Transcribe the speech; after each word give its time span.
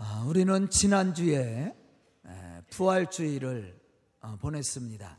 아, 0.00 0.22
우리는 0.24 0.70
지난주에 0.70 1.74
부활주의를 2.70 3.76
어, 4.20 4.36
보냈습니다. 4.40 5.18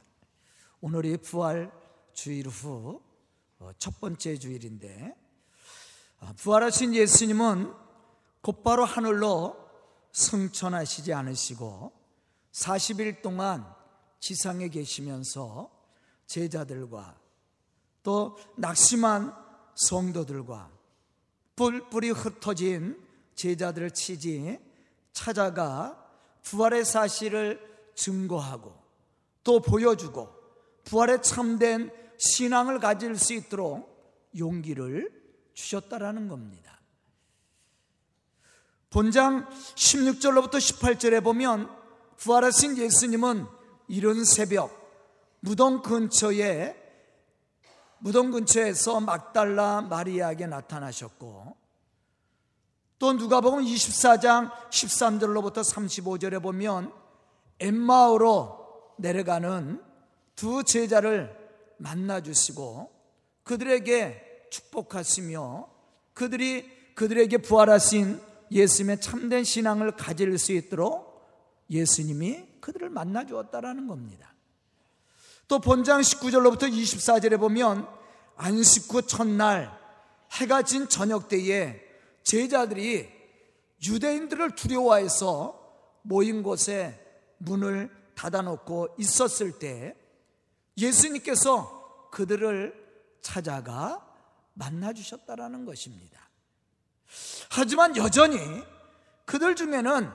오늘이 0.79 1.17
부활주일 1.17 2.47
후첫 2.47 3.01
어, 3.59 3.99
번째 3.99 4.37
주일인데 4.37 5.13
아, 6.19 6.31
부활하신 6.37 6.95
예수님은 6.95 7.73
곧바로 8.39 8.85
하늘로 8.85 9.57
승천하시지 10.13 11.13
않으시고 11.13 11.91
40일 12.53 13.21
동안 13.21 13.69
지상에 14.21 14.69
계시면서 14.69 15.69
제자들과 16.25 17.19
또 18.01 18.37
낙심한 18.55 19.35
성도들과 19.75 20.71
뿔뿔이 21.57 22.11
흩어진 22.11 23.05
제자들을 23.35 23.91
치지 23.91 24.68
찾아가 25.11 26.09
부활의 26.43 26.85
사실을 26.85 27.59
증거하고 27.95 28.73
또 29.43 29.59
보여주고 29.61 30.29
부활에 30.85 31.21
참된 31.21 31.91
신앙을 32.17 32.79
가질 32.79 33.17
수 33.17 33.33
있도록 33.33 33.89
용기를 34.37 35.11
주셨다라는 35.53 36.27
겁니다. 36.27 36.79
본장 38.89 39.47
16절로부터 39.75 40.55
18절에 40.55 41.23
보면 41.23 41.69
부활하신 42.17 42.77
예수님은 42.77 43.45
이른 43.87 44.23
새벽 44.23 44.77
무덤 45.41 45.81
근처에 45.81 46.75
무덤 47.99 48.31
근처에서 48.31 48.99
막달라 48.99 49.81
마리아에게 49.81 50.47
나타나셨고 50.47 51.58
또 52.99 53.13
누가복음 53.13 53.63
24장 53.63 54.51
13절로부터 54.69 55.63
35절에 55.63 56.43
보면 56.43 56.91
엠마오로 57.59 58.95
내려가는 58.97 59.81
두 60.35 60.63
제자를 60.65 61.33
만나 61.77 62.21
주시고 62.21 62.91
그들에게 63.43 64.47
축복하시며 64.51 65.69
그들이 66.13 66.93
그들에게 66.95 67.37
부활하신 67.37 68.21
예수님의 68.51 68.99
참된 68.99 69.45
신앙을 69.45 69.95
가질 69.95 70.37
수 70.37 70.51
있도록 70.51 71.23
예수님이 71.69 72.47
그들을 72.59 72.89
만나 72.89 73.25
주었다라는 73.25 73.87
겁니다. 73.87 74.33
또 75.47 75.59
본장 75.59 76.01
19절로부터 76.01 76.69
24절에 76.69 77.39
보면 77.39 77.87
안식 78.35 78.93
후 78.93 79.01
첫날 79.03 79.71
해가 80.33 80.63
진 80.63 80.89
저녁 80.89 81.29
때에 81.29 81.88
제자들이 82.29 83.09
유대인들을 83.83 84.53
두려워해서 84.53 85.55
모인 86.03 86.43
곳에 86.43 87.03
문을 87.39 87.89
닫아놓고 88.13 88.97
있었을 88.99 89.57
때 89.57 89.97
예수님께서 90.77 92.09
그들을 92.11 93.17
찾아가 93.21 94.05
만나주셨다라는 94.53 95.65
것입니다. 95.65 96.29
하지만 97.49 97.97
여전히 97.97 98.37
그들 99.25 99.55
중에는 99.55 100.11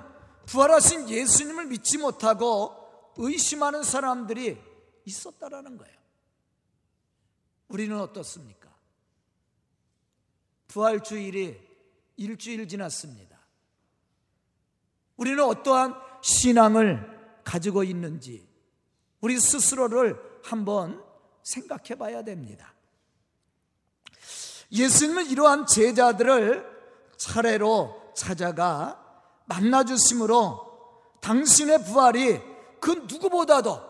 부활하신 0.47 1.11
예수님을 1.11 1.67
믿지 1.67 1.99
못하고 1.99 3.13
의심하는 3.17 3.83
사람들이 3.83 4.63
있었다라는 5.05 5.79
거예요. 5.79 5.97
우리는 7.67 7.99
어떻습니까? 7.99 8.73
부활주일이 10.69 11.74
일주일 12.17 12.69
지났습니다. 12.69 13.39
우리는 15.17 15.43
어떠한 15.43 15.95
신앙을 16.23 17.43
가지고 17.45 17.85
있는지 17.85 18.47
우리 19.21 19.39
스스로를 19.39 20.19
한번 20.43 21.03
생각해 21.43 21.97
봐야 21.97 22.23
됩니다. 22.23 22.75
예수님은 24.73 25.27
이러한 25.27 25.67
제자들을 25.67 26.65
차례로 27.17 28.13
찾아가 28.15 29.01
만나주심으로 29.47 31.19
당신의 31.21 31.85
부활이 31.85 32.41
그 32.81 32.91
누구보다도 33.09 33.81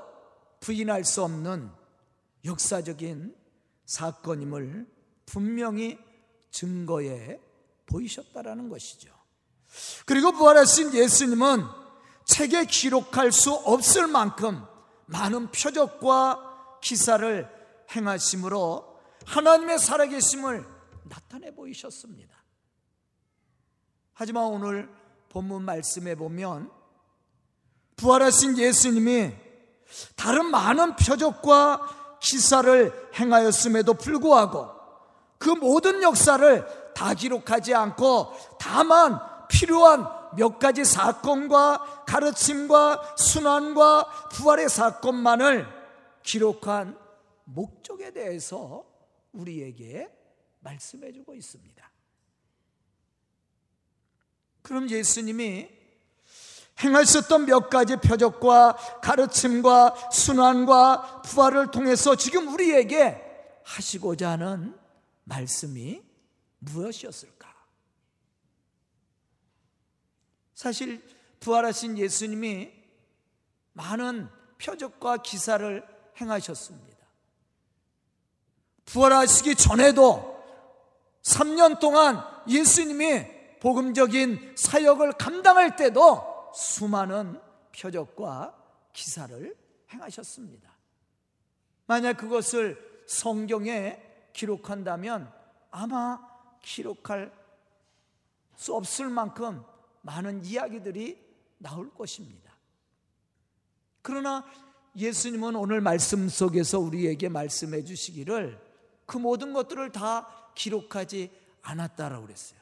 부인할 0.60 1.04
수 1.04 1.22
없는 1.22 1.70
역사적인 2.44 3.34
사건임을 3.86 4.86
분명히 5.26 5.98
증거해 6.50 7.40
보이셨다라는 7.86 8.68
것이죠. 8.68 9.12
그리고 10.06 10.32
부활하신 10.32 10.94
예수님은 10.94 11.64
책에 12.24 12.64
기록할 12.64 13.32
수 13.32 13.52
없을 13.52 14.06
만큼 14.06 14.64
많은 15.06 15.50
표적과 15.50 16.78
기사를 16.80 17.48
행하심으로 17.94 18.98
하나님의 19.26 19.78
살아계심을 19.78 20.66
나타내 21.04 21.54
보이셨습니다. 21.54 22.34
하지만 24.14 24.44
오늘 24.44 24.88
본문 25.28 25.64
말씀에 25.64 26.14
보면 26.14 26.70
부활하신 27.96 28.58
예수님이 28.58 29.32
다른 30.16 30.50
많은 30.50 30.96
표적과 30.96 32.18
기사를 32.20 33.10
행하였음에도 33.18 33.94
불구하고 33.94 34.70
그 35.38 35.50
모든 35.50 36.02
역사를 36.02 36.66
다 36.94 37.14
기록하지 37.14 37.74
않고 37.74 38.32
다만 38.58 39.18
필요한 39.48 40.06
몇 40.36 40.58
가지 40.58 40.84
사건과 40.84 42.04
가르침과 42.06 43.16
순환과 43.16 44.28
부활의 44.30 44.68
사건만을 44.68 45.66
기록한 46.22 46.98
목적에 47.44 48.12
대해서 48.12 48.84
우리에게 49.32 50.10
말씀해 50.60 51.12
주고 51.12 51.34
있습니다. 51.34 51.90
그럼 54.62 54.88
예수님이 54.88 55.68
행하셨던 56.82 57.46
몇 57.46 57.68
가지 57.68 57.96
표적과 57.96 58.76
가르침과 59.02 60.10
순환과 60.10 61.22
부활을 61.22 61.70
통해서 61.70 62.16
지금 62.16 62.52
우리에게 62.52 63.20
하시고자 63.64 64.30
하는 64.30 64.76
말씀이 65.24 66.02
무엇이었을까? 66.64 67.52
사실 70.54 71.02
부활하신 71.40 71.98
예수님이 71.98 72.72
많은 73.72 74.28
표적과 74.58 75.18
기사를 75.18 75.86
행하셨습니다. 76.20 77.04
부활하시기 78.86 79.56
전에도 79.56 80.34
3년 81.22 81.80
동안 81.80 82.22
예수님이 82.48 83.58
복음적인 83.60 84.54
사역을 84.56 85.12
감당할 85.12 85.76
때도 85.76 86.52
수많은 86.54 87.40
표적과 87.78 88.54
기사를 88.92 89.56
행하셨습니다. 89.92 90.70
만약 91.86 92.16
그것을 92.16 93.04
성경에 93.06 94.00
기록한다면 94.32 95.32
아마 95.70 96.33
기록할 96.64 97.32
수 98.56 98.74
없을 98.74 99.08
만큼 99.08 99.62
많은 100.02 100.44
이야기들이 100.44 101.22
나올 101.58 101.92
것입니다. 101.94 102.52
그러나 104.02 104.44
예수님은 104.96 105.56
오늘 105.56 105.80
말씀 105.80 106.28
속에서 106.28 106.78
우리에게 106.78 107.28
말씀해 107.28 107.84
주시기를 107.84 108.60
그 109.06 109.18
모든 109.18 109.52
것들을 109.52 109.92
다 109.92 110.52
기록하지 110.54 111.30
않았다라고 111.62 112.26
그랬어요. 112.26 112.60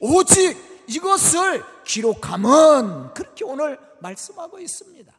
오직 0.00 0.56
이것을 0.88 1.62
기록함은 1.84 3.14
그렇게 3.14 3.44
오늘 3.44 3.78
말씀하고 4.00 4.58
있습니다. 4.58 5.14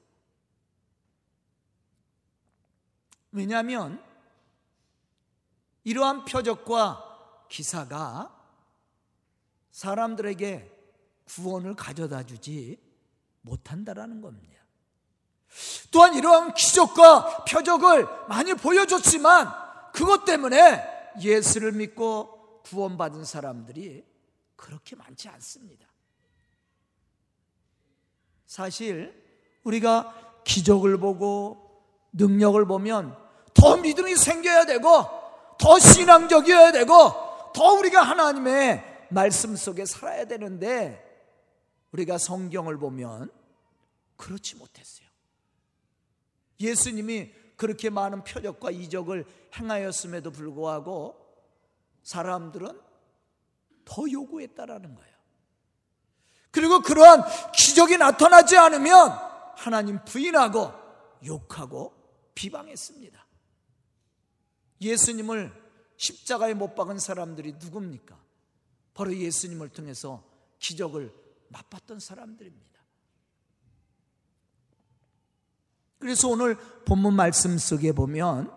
왜냐하면 3.32 4.04
이러한 5.84 6.26
표적과 6.26 7.09
기사가 7.50 8.36
사람들에게 9.72 10.78
구원을 11.26 11.76
가져다 11.76 12.24
주지 12.24 12.80
못한다라는 13.42 14.22
겁니다. 14.22 14.60
또한 15.92 16.14
이러한 16.14 16.54
기적과 16.54 17.46
표적을 17.46 18.08
많이 18.28 18.54
보여줬지만 18.54 19.52
그것 19.94 20.26
때문에 20.26 20.84
예수를 21.22 21.72
믿고 21.72 22.62
구원받은 22.64 23.26
사람들이 23.26 24.06
그렇게 24.56 24.96
많지 24.96 25.28
않습니다. 25.30 25.88
사실 28.46 29.14
우리가 29.64 30.42
기적을 30.44 31.00
보고 31.00 31.84
능력을 32.14 32.64
보면 32.66 33.18
더 33.54 33.78
믿음이 33.78 34.16
생겨야 34.16 34.66
되고 34.66 34.88
더 35.58 35.80
신앙적이어야 35.80 36.72
되고 36.72 37.29
더 37.54 37.74
우리가 37.74 38.02
하나님의 38.02 39.08
말씀 39.10 39.56
속에 39.56 39.86
살아야 39.86 40.26
되는데 40.26 41.06
우리가 41.92 42.18
성경을 42.18 42.78
보면 42.78 43.32
그렇지 44.18 44.56
못했어요. 44.56 45.08
예수님이 46.60 47.32
그렇게 47.56 47.90
많은 47.90 48.24
표적과 48.24 48.72
이적을 48.72 49.26
행하였음에도 49.58 50.32
불구하고 50.32 51.16
사람들은 52.04 52.80
더 53.86 54.12
요구했다라는 54.12 54.96
거예요. 54.96 55.10
그리고 56.52 56.82
그러한 56.82 57.24
기적이 57.54 57.98
나타나지 57.98 58.58
않으면 58.58 59.12
하나님 59.56 60.04
부인하고 60.06 60.72
욕하고 61.26 61.94
비방했습니다. 62.34 63.26
예수님을 64.82 65.69
십자가에 66.00 66.54
못 66.54 66.76
박은 66.76 66.98
사람들이 66.98 67.56
누굽니까? 67.60 68.18
바로 68.94 69.16
예수님을 69.16 69.70
통해서 69.70 70.24
기적을 70.60 71.14
맛봤던 71.50 72.00
사람들입니다. 72.00 72.80
그래서 76.00 76.30
오늘 76.30 76.56
본문 76.86 77.14
말씀 77.14 77.58
속에 77.58 77.92
보면 77.92 78.50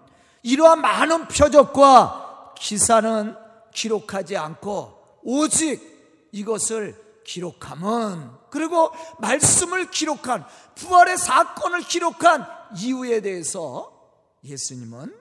이러한 0.44 0.80
많은 0.80 1.26
표적과 1.26 2.54
기사는 2.56 3.34
기록하지 3.74 4.36
않고 4.36 5.20
오직 5.24 6.28
이것을 6.30 7.22
기록함은 7.24 8.30
그리고 8.50 8.92
말씀을 9.18 9.90
기록한 9.90 10.46
부활의 10.76 11.18
사건을 11.18 11.80
기록한 11.80 12.46
이유에 12.76 13.20
대해서 13.20 14.12
예수님은 14.44 15.12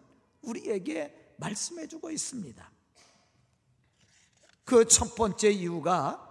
우리에게 0.44 1.21
말씀해 1.42 1.88
주고 1.88 2.12
있습니다. 2.12 2.72
그 4.64 4.86
첫 4.86 5.16
번째 5.16 5.50
이유가 5.50 6.28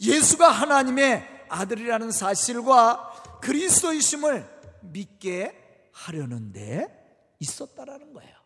예수가 0.00 0.48
하나님의 0.50 1.46
아들이라는 1.48 2.10
사실과 2.10 3.12
그리스도이심을 3.40 4.58
믿게 4.82 5.90
하려는데 5.92 7.36
있었다라는 7.38 8.12
거예요. 8.14 8.36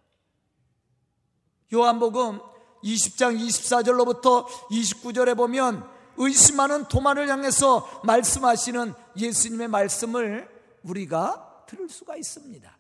요한복음 1.73 2.41
20장 2.85 3.39
24절로부터 3.39 4.47
29절에 4.71 5.37
보면 5.37 5.89
의심하는 6.19 6.85
도마를 6.89 7.29
향해서 7.29 8.03
말씀하시는 8.05 8.93
예수님의 9.17 9.69
말씀을 9.69 10.49
우리가 10.83 11.65
들을 11.67 11.89
수가 11.89 12.17
있습니다. 12.17 12.79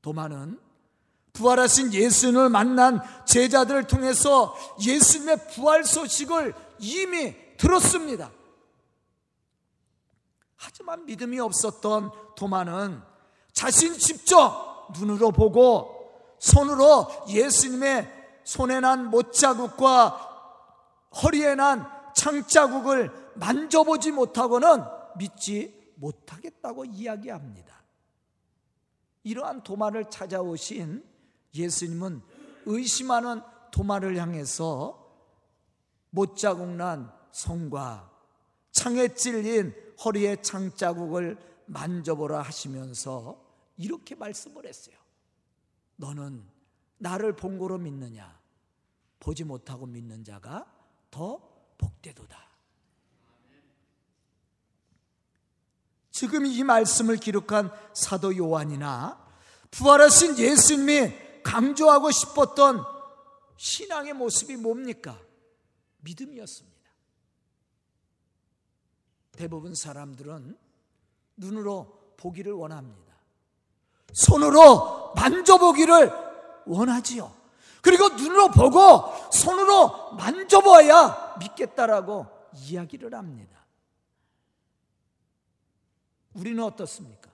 도마는 0.00 0.58
부활하신 1.32 1.92
예수님을 1.92 2.48
만난 2.48 3.00
제자들을 3.24 3.86
통해서 3.86 4.54
예수님의 4.84 5.48
부활 5.48 5.84
소식을 5.84 6.54
이미 6.78 7.34
들었습니다. 7.56 8.30
하지만 10.56 11.04
믿음이 11.06 11.40
없었던 11.40 12.12
도마는 12.36 13.02
자신 13.52 13.98
직접 13.98 14.88
눈으로 14.98 15.30
보고 15.32 16.36
손으로 16.38 17.08
예수님의 17.28 18.22
손에 18.44 18.80
난 18.80 19.06
못자국과 19.10 20.30
허리에 21.22 21.54
난 21.54 21.86
창자국을 22.14 23.32
만져보지 23.34 24.10
못하고는 24.10 24.84
믿지 25.16 25.92
못하겠다고 25.96 26.84
이야기합니다. 26.84 27.82
이러한 29.24 29.62
도마를 29.62 30.10
찾아오신 30.10 31.11
예수님은 31.54 32.22
의심하는 32.66 33.42
도마를 33.70 34.16
향해서 34.16 34.98
못자국 36.10 36.68
난 36.68 37.12
손과 37.32 38.10
창에 38.70 39.14
찔린 39.14 39.74
허리에 40.04 40.42
창자국을 40.42 41.38
만져보라 41.66 42.42
하시면서 42.42 43.42
이렇게 43.76 44.14
말씀을 44.14 44.66
했어요. 44.66 44.96
너는 45.96 46.44
나를 46.98 47.34
본고로 47.36 47.78
믿느냐? 47.78 48.40
보지 49.20 49.44
못하고 49.44 49.86
믿는 49.86 50.24
자가 50.24 50.66
더 51.10 51.40
복되도다. 51.78 52.52
지금 56.10 56.44
이 56.44 56.62
말씀을 56.62 57.16
기록한 57.16 57.70
사도 57.94 58.36
요한이나 58.36 59.20
부활하신 59.70 60.38
예수님이 60.38 61.12
강조하고 61.42 62.10
싶었던 62.10 62.84
신앙의 63.56 64.12
모습이 64.14 64.56
뭡니까? 64.56 65.18
믿음이었습니다. 65.98 66.72
대부분 69.32 69.74
사람들은 69.74 70.58
눈으로 71.36 72.14
보기를 72.16 72.52
원합니다. 72.52 73.12
손으로 74.12 75.12
만져보기를 75.14 76.10
원하지요. 76.66 77.34
그리고 77.80 78.08
눈으로 78.10 78.50
보고 78.50 79.30
손으로 79.32 80.12
만져봐야 80.12 81.36
믿겠다라고 81.40 82.26
이야기를 82.54 83.14
합니다. 83.14 83.66
우리는 86.34 86.62
어떻습니까? 86.62 87.30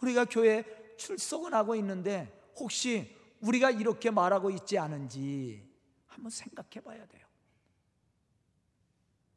우리가 0.00 0.24
교회 0.24 0.64
출석은 1.02 1.52
하고 1.52 1.74
있는데 1.74 2.32
혹시 2.56 3.16
우리가 3.40 3.70
이렇게 3.70 4.10
말하고 4.10 4.50
있지 4.50 4.78
않은지 4.78 5.68
한번 6.06 6.30
생각해 6.30 6.80
봐야 6.84 7.04
돼요. 7.06 7.26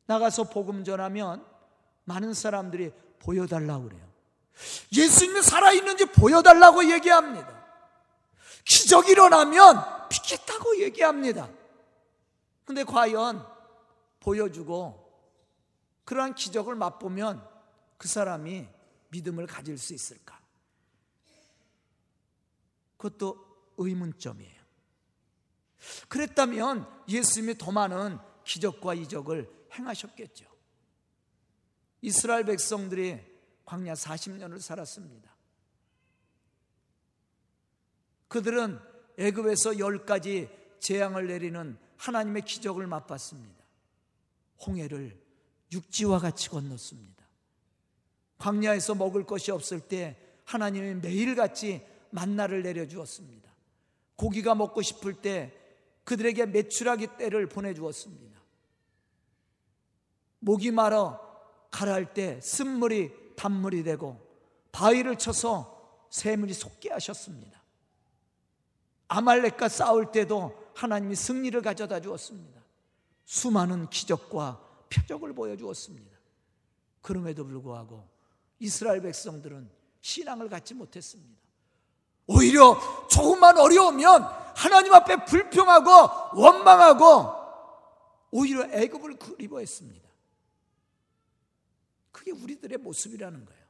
나가서 0.05 0.43
복음 0.43 0.83
전하면 0.83 1.43
많은 2.03 2.35
사람들이 2.35 2.91
보여달라고 3.17 3.85
그래요. 3.85 4.07
예수님이 4.95 5.41
살아있는지 5.41 6.05
보여달라고 6.05 6.91
얘기합니다. 6.91 7.65
기적이 8.63 9.13
일어나면 9.13 10.07
믿겠다고 10.09 10.81
얘기합니다. 10.81 11.49
근데 12.63 12.83
과연 12.83 13.43
보여주고 14.19 15.03
그러한 16.03 16.35
기적을 16.35 16.75
맛보면 16.75 17.43
그 17.97 18.07
사람이 18.07 18.67
믿음을 19.09 19.47
가질 19.47 19.79
수 19.79 19.95
있을까? 19.95 20.44
그것도 23.05 23.73
의문점이에요. 23.77 24.65
그랬다면 26.07 26.87
예수님이 27.07 27.57
더 27.57 27.71
많은 27.71 28.17
기적과 28.43 28.95
이적을 28.95 29.67
행하셨겠죠. 29.73 30.45
이스라엘 32.01 32.45
백성들이 32.45 33.19
광야 33.65 33.93
40년을 33.93 34.59
살았습니다. 34.59 35.35
그들은 38.27 38.79
애굽에서 39.17 39.79
열 39.79 40.05
가지 40.05 40.49
재앙을 40.79 41.27
내리는 41.27 41.77
하나님의 41.97 42.43
기적을 42.43 42.87
맛봤습니다. 42.87 43.63
홍해를 44.65 45.19
육지와 45.71 46.19
같이 46.19 46.49
건넜습니다. 46.49 47.23
광야에서 48.37 48.95
먹을 48.95 49.25
것이 49.25 49.51
없을 49.51 49.79
때 49.79 50.19
하나님이 50.45 50.95
매일같이 50.95 51.94
만나를 52.11 52.63
내려 52.63 52.87
주었습니다. 52.87 53.51
고기가 54.15 54.55
먹고 54.55 54.81
싶을 54.81 55.13
때 55.13 55.53
그들에게 56.03 56.45
매출하기 56.45 57.17
때를 57.17 57.49
보내 57.49 57.73
주었습니다. 57.73 58.39
목이 60.39 60.71
마러 60.71 61.19
가라할 61.71 62.13
때 62.13 62.39
쓴물이 62.41 63.35
단물이 63.35 63.83
되고 63.83 64.19
바위를 64.71 65.17
쳐서 65.17 66.05
새물이 66.09 66.53
솟게 66.53 66.91
하셨습니다. 66.91 67.61
아말렉과 69.07 69.69
싸울 69.69 70.11
때도 70.11 70.71
하나님이 70.75 71.15
승리를 71.15 71.61
가져다 71.61 71.99
주었습니다. 71.99 72.61
수많은 73.25 73.89
기적과 73.89 74.61
표적을 74.89 75.33
보여주었습니다. 75.33 76.15
그럼에도 77.01 77.45
불구하고 77.45 78.07
이스라엘 78.59 79.01
백성들은 79.01 79.69
신앙을 80.01 80.49
갖지 80.49 80.73
못했습니다. 80.73 81.44
오히려 82.27 82.79
조금만 83.07 83.57
어려우면 83.57 84.23
하나님 84.55 84.93
앞에 84.93 85.25
불평하고 85.25 86.39
원망하고 86.39 87.33
오히려 88.31 88.63
애굽을 88.71 89.17
그리워했습니다. 89.17 90.09
그게 92.11 92.31
우리들의 92.31 92.77
모습이라는 92.77 93.45
거예요. 93.45 93.65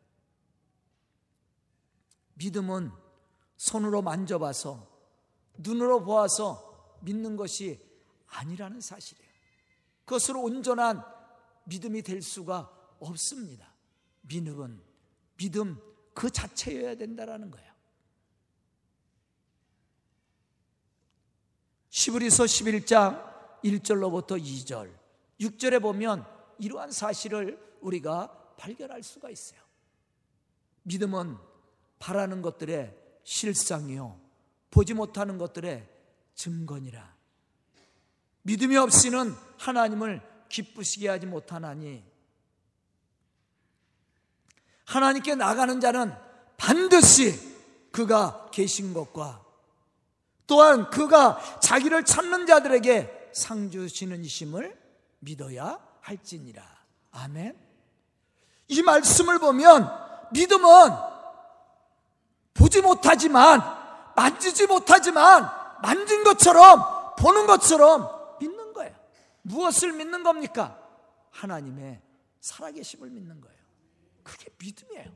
믿음은 2.36 2.92
손으로 3.58 4.02
만져봐서 4.02 4.88
눈으로 5.58 6.04
보아서 6.04 6.98
믿는 7.02 7.36
것이 7.36 7.80
아니라는 8.28 8.82
사실이에요. 8.82 9.30
그것으로 10.06 10.42
온전한 10.42 11.04
믿음이 11.66 12.02
될 12.02 12.22
수가 12.22 12.72
없습니다. 13.00 13.74
믿음은 14.22 14.82
믿음 15.38 15.82
그 16.14 16.30
자체여야 16.30 16.96
된다라는 16.96 17.52
거예요. 17.52 17.75
시브리서 21.96 22.44
11장 22.44 23.24
1절로부터 23.64 24.32
2절 24.38 24.94
6절에 25.40 25.82
보면 25.82 26.26
이러한 26.60 26.92
사실을 26.92 27.58
우리가 27.80 28.54
발견할 28.58 29.02
수가 29.02 29.30
있어요. 29.30 29.62
믿음은 30.84 31.38
바라는 32.00 32.42
것들의 32.42 32.94
실상이요. 33.24 34.20
보지 34.72 34.94
못하는 34.94 35.38
것들의 35.38 35.88
증거니라. 36.36 37.16
믿음이 38.42 38.76
없이는 38.76 39.34
하나님을 39.58 40.22
기쁘시게 40.50 41.08
하지 41.08 41.26
못하나니 41.26 42.04
하나님께 44.84 45.36
나가는 45.36 45.80
자는 45.80 46.14
반드시 46.58 47.40
그가 47.94 48.50
계신 48.52 48.94
것과 48.94 49.45
또한 50.48 50.90
그가 50.90 51.40
자기를 51.60 52.06
찾는 52.06 52.46
자들에게 52.46 53.30
상 53.34 53.70
주시는 53.70 54.24
이심을 54.24 54.80
믿어야 55.20 55.80
할지니라. 56.02 56.64
아멘. 57.12 57.58
이 58.68 58.82
말씀을 58.82 59.40
보면 59.40 59.92
믿음은 60.32 60.92
보지 62.54 62.82
못하지만 62.82 63.62
만지지 64.16 64.68
못하지만 64.68 65.50
만진 65.82 66.24
것처럼 66.24 67.16
보는 67.18 67.48
것처럼 67.48 68.38
믿는 68.40 68.74
거예요. 68.74 68.96
무엇을 69.42 69.94
믿는 69.94 70.24
겁니까? 70.24 70.80
하나님의 71.32 72.02
살아계심을 72.40 73.10
믿는 73.10 73.42
거예요. 73.42 73.58
그게 74.24 74.50
믿음이에요. 74.58 75.12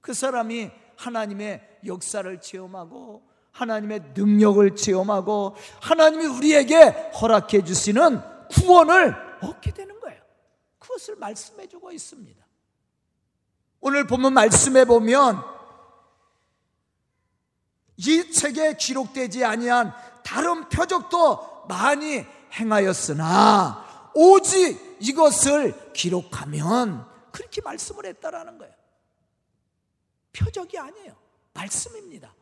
그 0.00 0.12
사람이 0.12 0.70
하나님의 0.96 1.73
역사를 1.86 2.40
체험하고 2.40 3.22
하나님의 3.52 4.12
능력을 4.14 4.74
체험하고 4.76 5.54
하나님이 5.80 6.26
우리에게 6.26 7.12
허락해 7.20 7.64
주시는 7.64 8.20
구원을 8.50 9.14
얻게 9.42 9.72
되는 9.72 9.98
거예요. 10.00 10.20
그것을 10.78 11.16
말씀해 11.16 11.68
주고 11.68 11.92
있습니다. 11.92 12.44
오늘 13.80 14.06
본문 14.06 14.32
말씀해 14.32 14.86
보면 14.86 15.42
이 17.96 18.30
책에 18.30 18.76
기록되지 18.76 19.44
아니한 19.44 19.94
다른 20.24 20.68
표적도 20.68 21.66
많이 21.68 22.24
행하였으나 22.52 24.10
오직 24.14 24.96
이것을 25.00 25.92
기록하면 25.92 27.06
그렇게 27.30 27.60
말씀을 27.60 28.06
했다라는 28.06 28.58
거예요. 28.58 28.74
표적이 30.32 30.78
아니에요. 30.78 31.23
말씀입니다. 31.54 32.34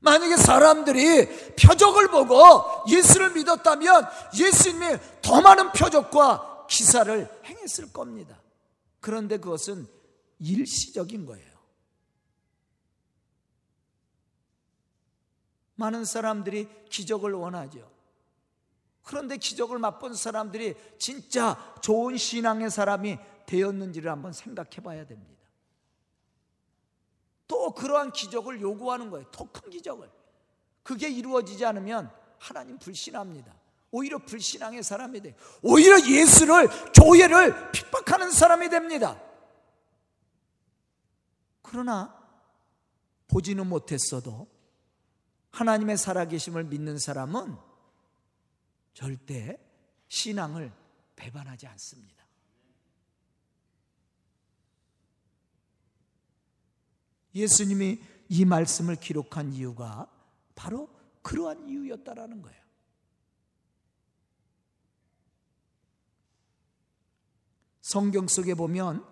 만약에 0.00 0.36
사람들이 0.36 1.54
표적을 1.56 2.08
보고 2.08 2.84
예수를 2.88 3.32
믿었다면 3.32 4.06
예수님이 4.38 4.98
더 5.22 5.40
많은 5.40 5.72
표적과 5.72 6.66
기사를 6.68 7.42
행했을 7.44 7.92
겁니다. 7.92 8.40
그런데 9.00 9.38
그것은 9.38 9.88
일시적인 10.38 11.26
거예요. 11.26 11.56
많은 15.76 16.04
사람들이 16.04 16.68
기적을 16.88 17.32
원하죠. 17.32 17.90
그런데 19.02 19.36
기적을 19.36 19.78
맛본 19.78 20.14
사람들이 20.14 20.74
진짜 20.98 21.56
좋은 21.80 22.16
신앙의 22.16 22.70
사람이 22.70 23.18
되었는지를 23.46 24.10
한번 24.10 24.32
생각해 24.32 24.82
봐야 24.82 25.06
됩니다. 25.06 25.42
또 27.48 27.72
그러한 27.74 28.12
기적을 28.12 28.60
요구하는 28.60 29.10
거예요. 29.10 29.30
더 29.30 29.46
큰 29.52 29.70
기적을. 29.70 30.10
그게 30.82 31.08
이루어지지 31.08 31.64
않으면 31.64 32.10
하나님 32.38 32.78
불신합니다. 32.78 33.54
오히려 33.90 34.18
불신앙의 34.18 34.82
사람이 34.82 35.20
돼. 35.20 35.36
오히려 35.62 35.98
예수를, 36.00 36.68
교회를 36.92 37.72
핍박하는 37.72 38.30
사람이 38.30 38.68
됩니다. 38.68 39.20
그러나 41.62 42.14
보지는 43.28 43.66
못했어도 43.68 44.48
하나님의 45.50 45.96
살아계심을 45.96 46.64
믿는 46.64 46.98
사람은 46.98 47.56
절대 48.92 49.58
신앙을 50.08 50.72
배반하지 51.16 51.66
않습니다. 51.66 52.15
예수님이 57.36 58.00
이 58.28 58.44
말씀을 58.44 58.96
기록한 58.96 59.52
이유가 59.52 60.10
바로 60.54 60.88
그러한 61.22 61.68
이유였다라는 61.68 62.42
거예요. 62.42 62.56
성경 67.82 68.26
속에 68.26 68.54
보면 68.54 69.04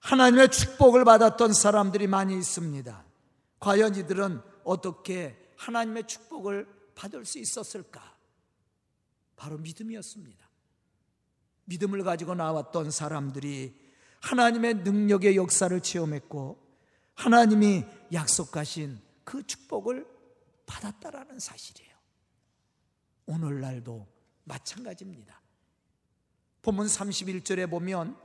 하나님의 0.00 0.50
축복을 0.50 1.04
받았던 1.04 1.52
사람들이 1.54 2.06
많이 2.08 2.36
있습니다. 2.36 3.04
과연 3.60 3.94
이들은 3.94 4.42
어떻게 4.64 5.38
하나님의 5.56 6.06
축복을 6.06 6.66
받을 6.94 7.24
수 7.24 7.38
있었을까? 7.38 8.16
바로 9.36 9.56
믿음이었습니다. 9.58 10.46
믿음을 11.64 12.02
가지고 12.02 12.34
나왔던 12.34 12.90
사람들이 12.90 13.80
하나님의 14.20 14.74
능력의 14.74 15.36
역사를 15.36 15.80
체험했고 15.80 16.61
하나님이 17.14 17.84
약속하신 18.12 19.00
그 19.24 19.46
축복을 19.46 20.06
받았다라는 20.66 21.38
사실이에요. 21.38 21.92
오늘날도 23.26 24.06
마찬가지입니다. 24.44 25.40
본문 26.62 26.86
31절에 26.86 27.68
보면 27.68 28.16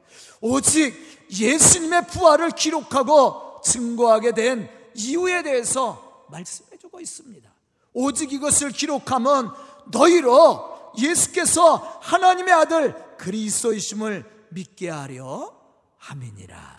오직 0.42 0.94
예수님의 1.32 2.08
부활을 2.08 2.52
기록하고 2.52 3.62
증거하게 3.64 4.34
된 4.34 4.70
이유에 4.96 5.44
대해서 5.44 6.26
말씀해 6.30 6.78
주고 6.78 7.00
있습니다. 7.00 7.52
오직 7.94 8.32
이것을 8.32 8.72
기록하면 8.72 9.54
너희로 9.92 10.94
예수께서 11.00 11.76
하나님의 12.02 12.54
아들 12.54 13.18
그리스도이심을 13.18 14.48
믿게 14.52 14.90
하려 14.90 15.56
함이니라. 15.98 16.78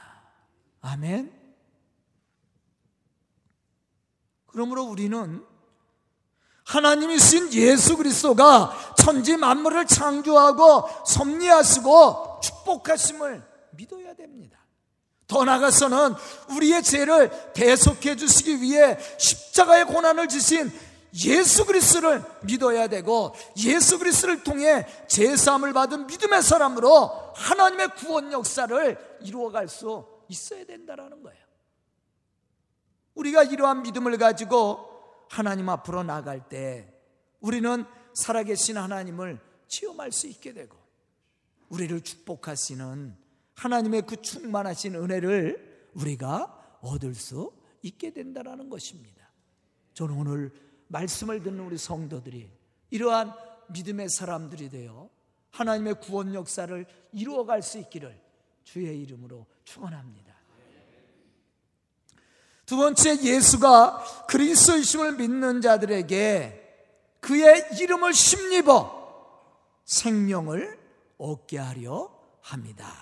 아멘. 0.81 1.38
그러므로 4.59 4.83
우리는 4.83 5.47
하나님이 6.65 7.21
신 7.21 7.53
예수 7.53 7.97
그리스도가 7.97 8.95
천지 8.99 9.37
만물을 9.37 9.87
창조하고 9.87 10.85
섭리하시고 11.07 12.41
축복하심을 12.43 13.41
믿어야 13.71 14.15
됩니다. 14.15 14.59
더 15.29 15.45
나아가서는 15.45 16.15
우리의 16.57 16.83
죄를 16.83 17.53
대속해 17.53 18.17
주시기 18.17 18.61
위해 18.61 18.99
십자가의 19.19 19.85
고난을 19.85 20.27
지신 20.27 20.73
예수 21.25 21.65
그리스도를 21.65 22.25
믿어야 22.43 22.89
되고 22.89 23.37
예수 23.59 23.97
그리스도를 23.97 24.43
통해 24.43 24.89
제사함을 25.07 25.73
받은 25.73 26.09
믿음의 26.09 26.43
사람으로 26.43 27.33
하나님의 27.37 27.95
구원 27.95 28.33
역사를 28.33 29.19
이루어갈 29.21 29.69
수 29.69 30.05
있어야 30.29 30.65
된다라는 30.65 31.23
거예요. 31.23 31.48
우리가 33.19 33.43
이러한 33.43 33.83
믿음을 33.83 34.17
가지고 34.17 35.27
하나님 35.29 35.69
앞으로 35.69 36.05
나갈 36.05 36.49
때 36.49 36.95
우리는 37.41 37.85
살아계신 38.15 38.77
하나님을 38.77 39.41
체험할 39.67 40.13
수 40.13 40.27
있게 40.29 40.53
되고 40.53 40.77
우리를 41.69 42.01
축복하시는 42.01 43.17
하나님의 43.55 44.03
그 44.03 44.23
충만하신 44.23 44.95
은혜를 44.95 45.91
우리가 45.95 46.79
얻을 46.81 47.15
수 47.15 47.53
있게 47.83 48.13
된다는 48.13 48.71
것입니다. 48.71 49.29
저는 49.95 50.15
오늘 50.15 50.53
말씀을 50.87 51.43
듣는 51.43 51.61
우리 51.65 51.77
성도들이 51.77 52.51
이러한 52.91 53.35
믿음의 53.71 54.09
사람들이 54.11 54.71
되어 54.71 55.11
하나님의 55.51 56.01
구원 56.01 56.35
역사를 56.35 56.87
이루어갈 57.13 57.63
수 57.63 57.79
있기를 57.79 58.19
주의 58.63 59.01
이름으로 59.03 59.47
축원합니다. 59.65 60.28
두 62.69 62.77
번째 62.77 63.23
예수가 63.23 64.27
그리스도이심을 64.29 65.17
믿는 65.17 65.63
자들에게 65.63 67.17
그의 67.19 67.67
이름을 67.81 68.13
심입어 68.13 68.95
생명을 69.87 70.79
얻게 71.17 71.57
하려 71.57 72.15
합니다. 72.43 72.93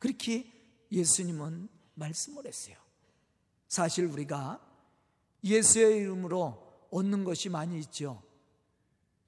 그렇게 0.00 0.52
예수님은 0.90 1.68
말씀을 1.94 2.44
했어요. 2.44 2.74
사실 3.68 4.06
우리가 4.06 4.60
예수의 5.44 5.98
이름으로 5.98 6.88
얻는 6.90 7.22
것이 7.22 7.48
많이 7.48 7.78
있죠. 7.78 8.20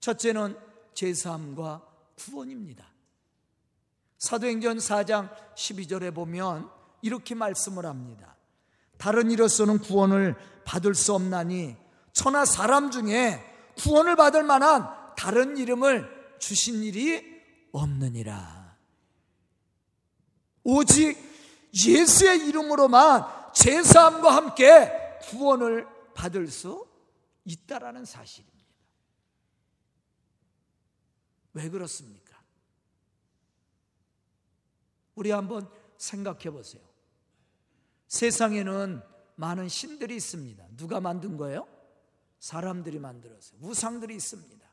첫째는 0.00 0.58
제사함과 0.94 1.86
구원입니다. 2.16 2.84
사도행전 4.18 4.78
4장 4.78 5.30
12절에 5.54 6.12
보면 6.12 6.68
이렇게 7.02 7.36
말씀을 7.36 7.86
합니다. 7.86 8.35
다른 8.98 9.30
이로서는 9.30 9.78
구원을 9.78 10.36
받을 10.64 10.94
수 10.94 11.14
없나니 11.14 11.76
천하 12.12 12.44
사람 12.44 12.90
중에 12.90 13.40
구원을 13.78 14.16
받을 14.16 14.42
만한 14.42 14.88
다른 15.16 15.56
이름을 15.56 16.38
주신 16.38 16.82
일이 16.82 17.22
없느니라. 17.72 18.76
오직 20.64 21.16
예수의 21.72 22.46
이름으로만 22.48 23.52
제사함과 23.54 24.34
함께 24.34 24.90
구원을 25.22 25.86
받을 26.14 26.48
수 26.48 26.86
있다라는 27.44 28.04
사실입니다. 28.04 28.56
왜 31.52 31.68
그렇습니까? 31.70 32.36
우리 35.14 35.30
한번 35.30 35.70
생각해 35.96 36.50
보세요. 36.50 36.85
세상에는 38.08 39.02
많은 39.36 39.68
신들이 39.68 40.16
있습니다. 40.16 40.64
누가 40.76 41.00
만든 41.00 41.36
거예요? 41.36 41.66
사람들이 42.38 42.98
만들었어요. 42.98 43.58
우상들이 43.60 44.14
있습니다. 44.14 44.66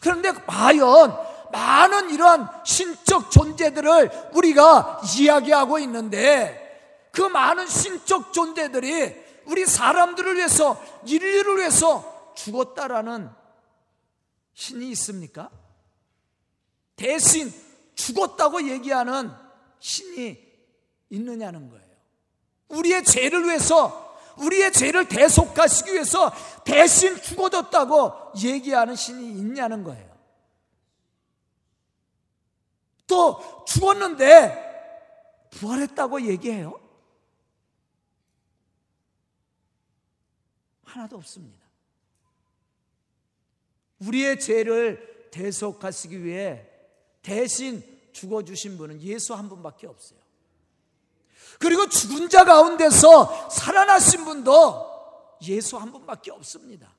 그런데 0.00 0.32
과연 0.32 1.16
많은 1.52 2.10
이러한 2.10 2.64
신적 2.64 3.30
존재들을 3.30 4.30
우리가 4.34 5.00
이야기하고 5.18 5.78
있는데 5.80 7.08
그 7.12 7.22
많은 7.22 7.66
신적 7.66 8.32
존재들이 8.32 9.24
우리 9.46 9.66
사람들을 9.66 10.36
위해서 10.36 10.80
인류를 11.06 11.58
위해서 11.58 12.32
죽었다라는 12.34 13.30
신이 14.54 14.90
있습니까? 14.90 15.50
대신 16.96 17.52
죽었다고 17.94 18.68
얘기하는 18.68 19.30
신이 19.78 20.38
있느냐는 21.10 21.68
거예요. 21.68 21.83
우리의 22.74 23.04
죄를 23.04 23.44
위해서 23.44 24.02
우리의 24.36 24.72
죄를 24.72 25.08
대속하시기 25.08 25.92
위해서 25.92 26.32
대신 26.64 27.20
죽어졌다고 27.20 28.32
얘기하는 28.42 28.96
신이 28.96 29.30
있냐는 29.38 29.84
거예요. 29.84 30.14
또 33.06 33.64
죽었는데 33.66 35.48
부활했다고 35.50 36.22
얘기해요? 36.22 36.80
하나도 40.84 41.16
없습니다. 41.16 41.64
우리의 44.00 44.40
죄를 44.40 45.28
대속하시기 45.30 46.24
위해 46.24 46.68
대신 47.22 47.82
죽어주신 48.12 48.78
분은 48.78 49.02
예수 49.02 49.34
한 49.34 49.48
분밖에 49.48 49.86
없어요. 49.86 50.23
그리고 51.58 51.88
죽은 51.88 52.28
자 52.28 52.44
가운데서 52.44 53.48
살아나신 53.50 54.24
분도 54.24 54.92
예수 55.42 55.76
한 55.76 55.92
분밖에 55.92 56.30
없습니다. 56.30 56.92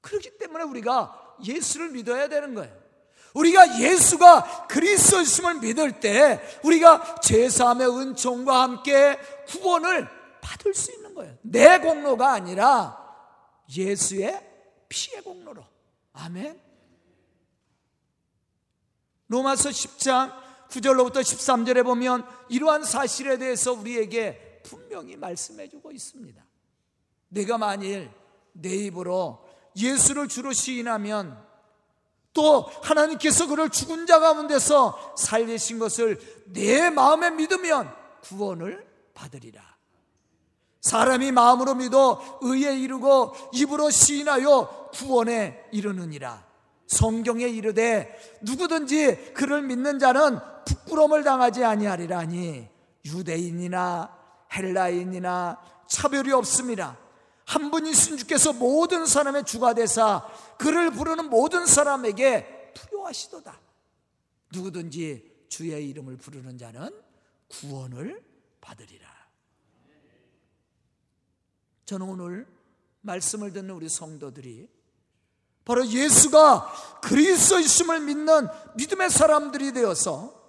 그렇기 0.00 0.38
때문에 0.38 0.64
우리가 0.64 1.36
예수를 1.44 1.90
믿어야 1.90 2.28
되는 2.28 2.54
거예요. 2.54 2.82
우리가 3.34 3.80
예수가 3.80 4.66
그리스도이심을 4.66 5.60
믿을 5.60 6.00
때 6.00 6.40
우리가 6.64 7.16
제사함의 7.20 7.88
은총과 7.88 8.62
함께 8.62 9.18
구원을 9.48 10.08
받을 10.42 10.74
수 10.74 10.92
있는 10.92 11.14
거예요. 11.14 11.36
내 11.42 11.78
공로가 11.78 12.32
아니라 12.32 12.98
예수의 13.74 14.50
피의 14.88 15.22
공로로. 15.22 15.64
아멘. 16.12 16.60
로마서 19.28 19.70
10장 19.70 20.41
9절로부터 20.72 21.20
13절에 21.20 21.84
보면 21.84 22.26
이러한 22.48 22.84
사실에 22.84 23.36
대해서 23.36 23.72
우리에게 23.72 24.62
분명히 24.64 25.16
말씀해 25.16 25.68
주고 25.68 25.92
있습니다. 25.92 26.42
내가 27.28 27.58
만일 27.58 28.10
내 28.52 28.70
입으로 28.70 29.46
예수를 29.76 30.28
주로 30.28 30.52
시인하면 30.52 31.42
또 32.32 32.62
하나님께서 32.82 33.46
그를 33.46 33.68
죽은 33.68 34.06
자 34.06 34.18
가운데서 34.18 35.14
살리신 35.18 35.78
것을 35.78 36.18
내 36.46 36.88
마음에 36.88 37.30
믿으면 37.30 37.94
구원을 38.22 38.86
받으리라. 39.12 39.60
사람이 40.80 41.32
마음으로 41.32 41.74
믿어 41.74 42.38
의에 42.40 42.76
이르고 42.78 43.34
입으로 43.52 43.90
시인하여 43.90 44.90
구원에 44.94 45.68
이르느니라. 45.70 46.46
성경에 46.86 47.46
이르되 47.46 48.38
누구든지 48.42 49.32
그를 49.34 49.62
믿는 49.62 49.98
자는 49.98 50.38
부끄러움을 50.64 51.24
당하지 51.24 51.64
아니하리라니 51.64 52.68
유대인이나 53.04 54.18
헬라인이나 54.54 55.60
차별이 55.86 56.32
없습니다. 56.32 56.98
한 57.44 57.70
분이신 57.70 58.16
주께서 58.16 58.52
모든 58.52 59.06
사람의 59.06 59.44
주가 59.44 59.74
되사 59.74 60.26
그를 60.58 60.90
부르는 60.90 61.28
모든 61.28 61.66
사람에게 61.66 62.72
필요하시도다. 62.74 63.60
누구든지 64.52 65.46
주의 65.48 65.88
이름을 65.90 66.16
부르는 66.16 66.56
자는 66.56 66.90
구원을 67.48 68.22
받으리라. 68.60 69.10
저는 71.84 72.08
오늘 72.08 72.46
말씀을 73.02 73.52
듣는 73.52 73.74
우리 73.74 73.88
성도들이 73.88 74.68
바로 75.64 75.86
예수가 75.86 77.00
그리스도이심을 77.02 78.00
믿는 78.00 78.48
믿음의 78.76 79.10
사람들이 79.10 79.72
되어서 79.72 80.41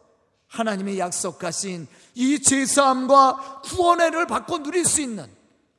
하나님의 0.54 1.00
약속하신 1.00 1.88
이 2.14 2.40
제사함과 2.40 3.62
구원회를 3.64 4.28
받고 4.28 4.62
누릴 4.62 4.86
수 4.86 5.02
있는 5.02 5.28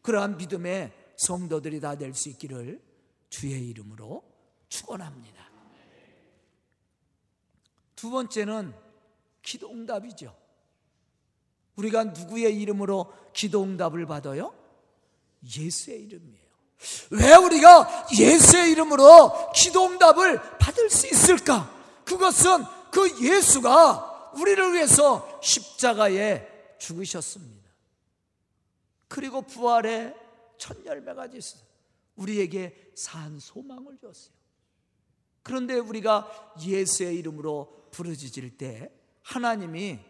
그러한 0.03 0.37
믿음의 0.37 0.93
성도들이 1.17 1.81
다 1.81 1.95
될 1.95 2.13
수 2.13 2.29
있기를 2.31 2.83
주의 3.31 3.69
이름으로 3.69 4.25
축원합니다. 4.69 5.45
두 7.95 8.11
번째는 8.11 8.75
기도 9.43 9.71
응답이죠. 9.71 10.35
우리가 11.77 12.05
누구의 12.05 12.61
이름으로 12.61 13.13
기도 13.33 13.63
응답을 13.63 14.07
받아요? 14.07 14.53
예수의 15.57 16.03
이름이에요. 16.03 16.45
왜 17.11 17.35
우리가 17.37 18.09
예수의 18.19 18.73
이름으로 18.73 19.53
기도 19.53 19.87
응답을 19.87 20.59
받을 20.59 20.91
수 20.91 21.07
있을까? 21.07 21.73
그것은 22.05 22.65
그 22.91 23.23
예수가 23.23 24.14
우리를 24.37 24.73
위해서 24.73 25.41
십자가에 25.43 26.77
죽으셨습니다. 26.79 27.71
그리고 29.09 29.43
부활의 29.43 30.15
첫 30.59 30.85
열매가 30.85 31.27
있어요. 31.27 31.63
우리에게 32.17 32.93
산 32.95 33.39
소망을 33.39 33.99
줬어요. 33.99 34.35
그런데 35.43 35.75
우리가 35.75 36.55
예수의 36.65 37.17
이름으로 37.19 37.89
부르짖을 37.91 38.57
때 38.57 38.91
하나님이 39.23 40.01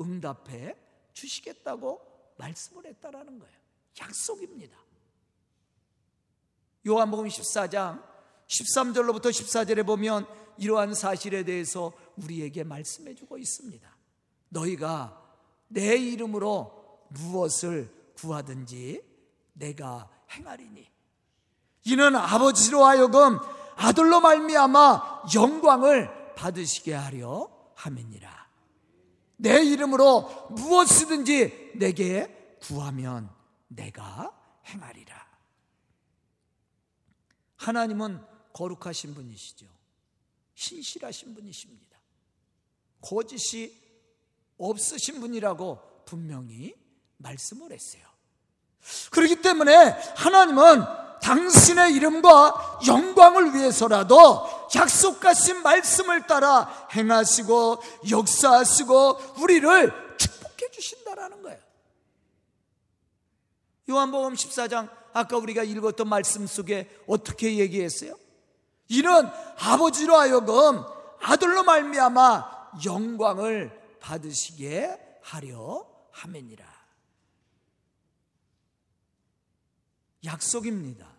응답해 0.00 0.76
주시겠다고 1.12 2.00
말씀을 2.36 2.86
했다라는 2.86 3.38
거예요. 3.38 3.56
약속입니다. 4.00 4.76
요한복음 6.86 7.26
14장 7.26 8.02
13절로부터 8.46 9.30
14절에 9.30 9.86
보면 9.86 10.26
이러한 10.58 10.94
사실에 10.94 11.44
대해서 11.44 11.92
우리에게 12.16 12.64
말씀해 12.64 13.14
주고 13.14 13.38
있습니다. 13.38 13.96
너희가 14.48 15.22
내 15.68 15.96
이름으로 15.96 17.06
무엇을 17.10 17.92
구하든지 18.16 19.02
내가 19.52 20.08
행하리니 20.30 20.88
이는 21.84 22.16
아버지로 22.16 22.84
하여금 22.84 23.38
아들로 23.76 24.20
말미암아 24.20 25.24
영광을 25.34 26.34
받으시게 26.34 26.94
하려 26.94 27.50
함이니라. 27.74 28.46
내 29.36 29.62
이름으로 29.62 30.48
무엇이든지 30.50 31.72
내게 31.76 32.56
구하면 32.62 33.30
내가 33.68 34.32
행하리라. 34.66 35.26
하나님은 37.56 38.35
거룩하신 38.56 39.14
분이시죠. 39.14 39.66
신실하신 40.54 41.34
분이십니다. 41.34 41.98
거짓이 43.02 43.70
없으신 44.56 45.20
분이라고 45.20 46.04
분명히 46.06 46.74
말씀을 47.18 47.70
했어요. 47.72 48.02
그렇기 49.10 49.42
때문에 49.42 49.74
하나님은 50.16 50.84
당신의 51.20 51.94
이름과 51.96 52.80
영광을 52.86 53.54
위해서라도 53.54 54.46
약속하신 54.74 55.62
말씀을 55.62 56.26
따라 56.26 56.88
행하시고 56.94 57.82
역사하시고 58.10 59.42
우리를 59.42 60.16
축복해 60.16 60.70
주신다라는 60.72 61.42
거예요. 61.42 61.60
요한복음 63.90 64.34
14장 64.34 64.90
아까 65.12 65.36
우리가 65.36 65.62
읽었던 65.62 66.08
말씀 66.08 66.46
속에 66.46 66.88
어떻게 67.06 67.58
얘기했어요? 67.58 68.16
이는 68.88 69.10
아버지로 69.58 70.16
하여금 70.16 70.82
아들로 71.20 71.64
말미암아 71.64 72.80
영광을 72.84 73.98
받으시게 74.00 75.20
하려 75.22 75.86
함이니라. 76.12 76.76
약속입니다. 80.24 81.16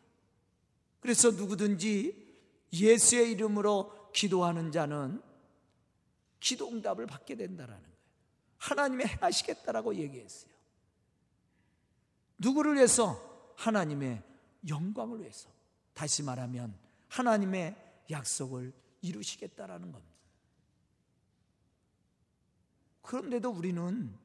그래서 0.99 1.31
누구든지 1.31 2.27
예수의 2.73 3.31
이름으로 3.31 4.11
기도하는 4.11 4.71
자는 4.71 5.21
기도 6.39 6.67
응답을 6.69 7.07
받게 7.07 7.35
된다라는 7.35 7.81
거예요. 7.81 7.97
하나님이 8.57 9.05
행하시겠다라고 9.05 9.95
얘기했어요. 9.95 10.51
누구를 12.37 12.75
위해서? 12.75 13.53
하나님의 13.55 14.21
영광을 14.67 15.21
위해서. 15.21 15.49
다시 15.93 16.23
말하면 16.23 16.77
하나님의 17.09 17.75
약속을 18.11 18.73
이루시겠다라는 19.01 19.91
겁니다. 19.91 20.15
그런데도 23.01 23.49
우리는 23.49 24.17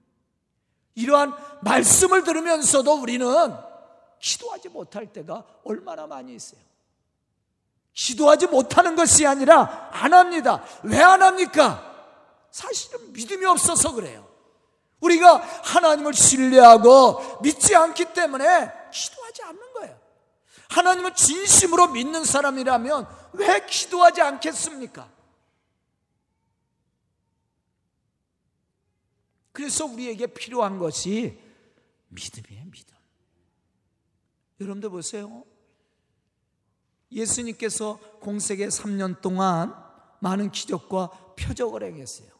이러한 0.94 1.34
말씀을 1.62 2.24
들으면서도 2.24 3.00
우리는 3.00 3.26
기도하지 4.18 4.68
못할 4.68 5.12
때가 5.12 5.46
얼마나 5.64 6.06
많이 6.06 6.34
있어요. 6.34 6.60
기도하지 7.92 8.46
못하는 8.46 8.96
것이 8.96 9.26
아니라 9.26 9.90
안 9.92 10.12
합니다. 10.14 10.64
왜 10.82 11.00
안 11.00 11.22
합니까? 11.22 11.88
사실은 12.50 13.12
믿음이 13.12 13.44
없어서 13.46 13.92
그래요. 13.94 14.28
우리가 15.00 15.36
하나님을 15.36 16.14
신뢰하고 16.14 17.40
믿지 17.42 17.74
않기 17.74 18.12
때문에 18.12 18.72
기도하지 18.92 19.42
않는. 19.44 19.71
하나님을 20.72 21.14
진심으로 21.14 21.88
믿는 21.88 22.24
사람이라면 22.24 23.06
왜 23.34 23.66
기도하지 23.66 24.22
않겠습니까? 24.22 25.12
그래서 29.52 29.84
우리에게 29.84 30.28
필요한 30.28 30.78
것이 30.78 31.38
믿음이에요, 32.08 32.70
믿음. 32.70 32.96
여러분들 34.60 34.88
보세요. 34.88 35.44
예수님께서 37.10 37.98
공세계 38.20 38.68
3년 38.68 39.20
동안 39.20 39.74
많은 40.20 40.50
기적과 40.50 41.34
표적을 41.36 41.82
행했어요. 41.82 42.30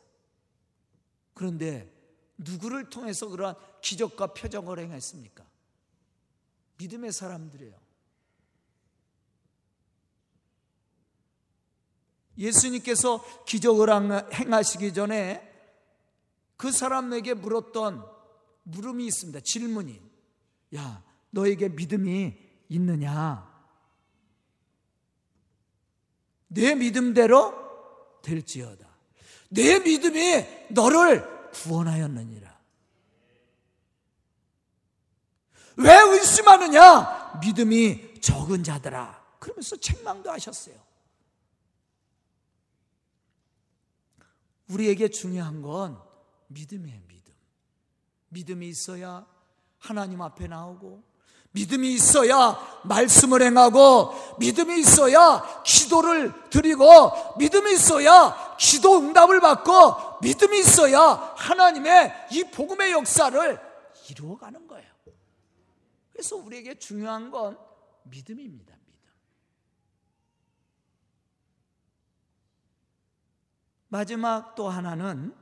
그런데 1.34 1.92
누구를 2.38 2.88
통해서 2.88 3.28
그러한 3.28 3.56
기적과 3.82 4.28
표적을 4.28 4.78
행했습니까? 4.78 5.44
믿음의 6.78 7.12
사람들이에요. 7.12 7.81
예수님께서 12.38 13.24
기적을 13.44 13.88
행하시기 14.34 14.94
전에 14.94 15.50
그 16.56 16.70
사람에게 16.70 17.34
물었던 17.34 18.06
물음이 18.64 19.06
있습니다. 19.06 19.40
질문이. 19.44 20.00
야, 20.76 21.02
너에게 21.30 21.68
믿음이 21.68 22.36
있느냐? 22.68 23.50
내 26.48 26.74
믿음대로 26.74 27.54
될지어다. 28.22 28.86
내 29.50 29.78
믿음이 29.80 30.68
너를 30.70 31.50
구원하였느니라. 31.50 32.52
왜 35.76 35.98
의심하느냐? 36.00 37.40
믿음이 37.42 38.20
적은 38.20 38.62
자들아. 38.62 39.22
그러면서 39.38 39.76
책망도 39.76 40.30
하셨어요. 40.30 40.91
우리에게 44.72 45.08
중요한 45.08 45.62
건 45.62 46.00
믿음이에요, 46.48 47.00
믿음. 47.08 47.34
믿음이 48.28 48.68
있어야 48.68 49.26
하나님 49.78 50.22
앞에 50.22 50.46
나오고, 50.46 51.02
믿음이 51.52 51.92
있어야 51.94 52.58
말씀을 52.84 53.42
행하고, 53.42 54.36
믿음이 54.38 54.80
있어야 54.80 55.62
기도를 55.64 56.32
드리고, 56.50 57.36
믿음이 57.38 57.74
있어야 57.74 58.56
기도 58.58 58.98
응답을 58.98 59.40
받고, 59.40 60.20
믿음이 60.22 60.60
있어야 60.60 61.00
하나님의 61.36 62.28
이 62.32 62.44
복음의 62.44 62.92
역사를 62.92 63.60
이루어가는 64.08 64.66
거예요. 64.66 64.92
그래서 66.12 66.36
우리에게 66.36 66.78
중요한 66.78 67.30
건 67.30 67.58
믿음입니다. 68.04 68.74
믿음. 68.86 69.10
마지막 73.92 74.54
또 74.54 74.70
하나는 74.70 75.34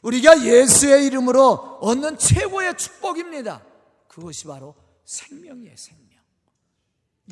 우리가 0.00 0.46
예수의 0.46 1.04
이름으로 1.04 1.78
얻는 1.82 2.16
최고의 2.16 2.78
축복입니다. 2.78 3.62
그것이 4.08 4.46
바로 4.46 4.74
생명이에요, 5.04 5.76
생명. 5.76 6.22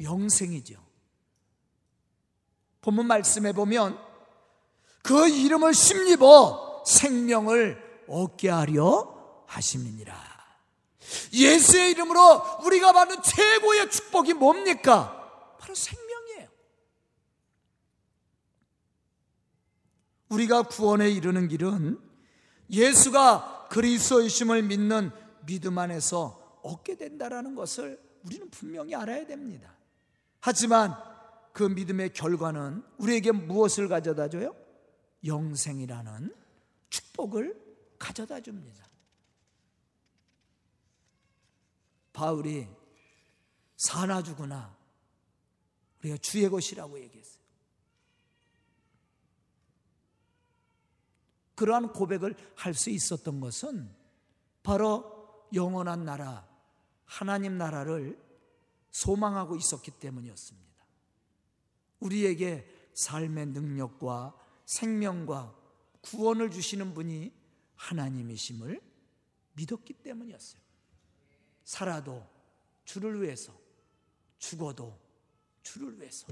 영생이죠. 0.02 0.84
본문 2.82 3.06
말씀에 3.06 3.52
보면 3.52 3.98
그 5.02 5.28
이름을 5.28 5.72
심입어 5.72 6.84
생명을 6.86 8.04
얻게 8.06 8.50
하려 8.50 9.44
하심이니라. 9.46 10.14
예수의 11.32 11.92
이름으로 11.92 12.60
우리가 12.64 12.92
받는 12.92 13.22
최고의 13.22 13.90
축복이 13.90 14.34
뭡니까? 14.34 15.56
바로 15.58 15.74
생명이에요. 15.74 16.14
우리가 20.34 20.64
구원에 20.64 21.10
이르는 21.10 21.48
길은 21.48 21.98
예수가 22.70 23.68
그리스도이심을 23.70 24.62
믿는 24.64 25.10
믿음 25.46 25.78
안에서 25.78 26.60
얻게 26.62 26.96
된다라는 26.96 27.54
것을 27.54 28.00
우리는 28.24 28.48
분명히 28.50 28.94
알아야 28.94 29.26
됩니다. 29.26 29.76
하지만 30.40 30.94
그 31.52 31.62
믿음의 31.62 32.12
결과는 32.12 32.82
우리에게 32.98 33.32
무엇을 33.32 33.88
가져다 33.88 34.28
줘요? 34.28 34.54
영생이라는 35.24 36.34
축복을 36.90 37.60
가져다 37.98 38.40
줍니다. 38.40 38.84
바울이 42.12 42.68
사나 43.76 44.22
죽으나 44.22 44.76
우리가 46.00 46.16
주의 46.18 46.48
것이라고 46.48 46.98
얘기했어요. 47.00 47.43
그러한 51.54 51.92
고백을 51.92 52.34
할 52.56 52.74
수 52.74 52.90
있었던 52.90 53.40
것은 53.40 53.88
바로 54.62 55.46
영원한 55.52 56.04
나라, 56.04 56.48
하나님 57.04 57.58
나라를 57.58 58.18
소망하고 58.90 59.56
있었기 59.56 59.92
때문이었습니다. 59.92 60.84
우리에게 62.00 62.68
삶의 62.94 63.46
능력과 63.46 64.34
생명과 64.66 65.54
구원을 66.00 66.50
주시는 66.50 66.94
분이 66.94 67.32
하나님이심을 67.76 68.80
믿었기 69.54 69.94
때문이었어요. 69.94 70.62
살아도 71.64 72.26
주를 72.84 73.22
위해서, 73.22 73.52
죽어도 74.38 74.98
주를 75.62 75.98
위해서. 75.98 76.26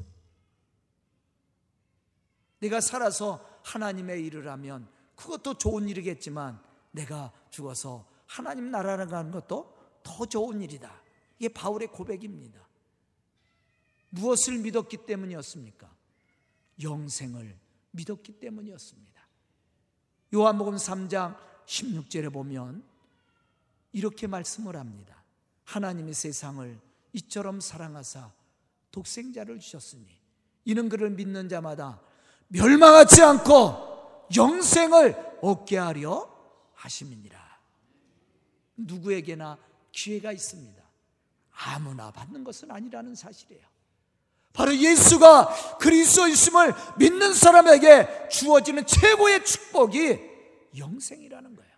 내가 2.61 2.81
살아서 2.81 3.45
하나님의 3.65 4.25
일을 4.27 4.49
하면 4.49 4.89
그것도 5.23 5.55
좋은 5.55 5.89
일이겠지만 5.89 6.61
내가 6.91 7.33
죽어서 7.51 8.05
하나님 8.27 8.71
나라를 8.71 9.07
가는 9.07 9.31
것도 9.31 10.01
더 10.03 10.27
좋은 10.27 10.61
일이다. 10.61 10.93
이게 11.39 11.49
바울의 11.49 11.89
고백입니다. 11.89 12.61
무엇을 14.11 14.59
믿었기 14.59 15.07
때문이었습니까? 15.07 15.89
영생을 16.83 17.57
믿었기 17.93 18.41
때문이었습니다. 18.41 19.23
요한복음 20.35 20.75
3장 20.75 21.37
16절에 21.67 22.33
보면 22.33 22.83
이렇게 23.93 24.27
말씀을 24.27 24.77
합니다. 24.77 25.23
하나님이 25.65 26.15
세상을 26.15 26.81
이처럼 27.13 27.61
사랑하사 27.61 28.33
독생자를 28.91 29.61
주셨으니 29.61 30.07
이는 30.65 30.89
그를 30.89 31.11
믿는 31.11 31.49
자마다 31.49 32.01
멸망하지 32.49 33.23
않고 33.23 33.92
영생을 34.37 35.39
얻게 35.43 35.79
하려 35.79 36.29
하심이니라. 36.75 37.41
누구에게나 38.77 39.59
기회가 39.93 40.33
있습니다. 40.33 40.83
아무나 41.53 42.11
받는 42.11 42.45
것은 42.45 42.71
아니라는 42.71 43.15
사실이에요. 43.15 43.63
바로 44.53 44.77
예수가 44.77 45.79
그리스도이심을 45.79 46.75
믿는 46.99 47.33
사람에게 47.33 48.29
주어지는 48.31 48.87
최고의 48.87 49.45
축복이 49.45 50.19
영생이라는 50.77 51.57
거예요. 51.57 51.73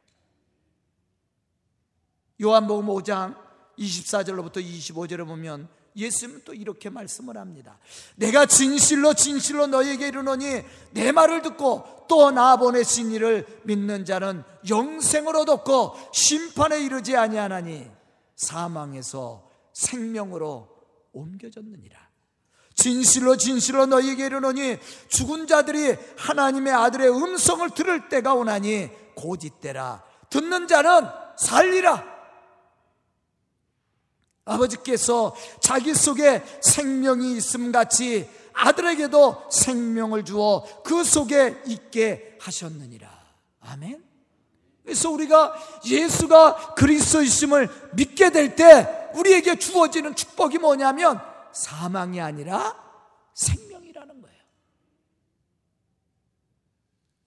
요한복음 2.43 2.87
5장 2.87 3.37
24절로부터 3.79 4.57
25절에 4.57 5.25
보면 5.27 5.69
예수님은 5.97 6.43
또 6.45 6.53
이렇게 6.53 6.91
말씀을 6.91 7.37
합니다. 7.37 7.79
내가 8.17 8.47
진실로 8.47 9.15
진실로 9.15 9.69
너에게 9.69 10.09
이르노니 10.09 10.63
내 10.91 11.13
말을 11.13 11.43
듣고 11.43 11.85
또 12.09 12.31
나 12.31 12.57
보내신 12.57 13.13
이를 13.13 13.47
믿는 13.65 14.05
자는 14.05 14.43
영생을 14.69 15.37
얻었고 15.37 15.95
심판에 16.13 16.81
이르지 16.81 17.17
아니하나니 17.17 17.91
사망에서 18.37 19.49
생명으로 19.73 20.69
옮겨졌느니라. 21.13 22.05
진실로 22.75 23.37
진실로 23.37 23.87
너희에게 23.87 24.27
이르노니 24.27 24.79
죽은 25.09 25.47
자들이 25.47 25.97
하나님의 26.17 26.73
아들의 26.73 27.09
음성을 27.09 27.71
들을 27.71 28.09
때가 28.09 28.35
오나니 28.35 28.91
고짓대라 29.15 30.03
듣는 30.29 30.67
자는 30.67 31.07
살리라 31.37 32.05
아버지께서 34.45 35.35
자기 35.61 35.95
속에 35.95 36.43
생명이 36.61 37.37
있음 37.37 37.73
같이 37.73 38.29
아들에게도 38.55 39.49
생명을 39.51 40.25
주어 40.25 40.65
그 40.83 41.05
속에 41.05 41.63
있게 41.67 42.39
하셨느니라. 42.41 43.09
아멘. 43.61 44.05
그래서 44.83 45.11
우리가 45.11 45.55
예수가 45.87 46.75
그리스도이심을 46.75 47.91
믿게 47.95 48.31
될 48.31 48.55
때 48.55 49.11
우리에게 49.15 49.57
주어지는 49.57 50.15
축복이 50.15 50.59
뭐냐면 50.59 51.21
사망이 51.53 52.21
아니라 52.21 52.77
생명이라는 53.33 54.21
거예요. 54.21 54.39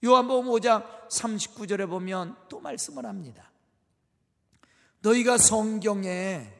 요한복음 0.04 0.50
5장 0.50 1.08
39절에 1.08 1.88
보면 1.88 2.36
또 2.48 2.60
말씀을 2.60 3.06
합니다. 3.06 3.50
너희가 5.00 5.38
성경에 5.38 6.52